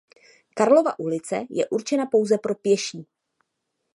[0.57, 3.07] Karlova ulice je určena pouze pro pěší.